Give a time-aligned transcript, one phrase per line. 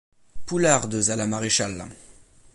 [0.47, 1.85] Poulardes à la maréchale.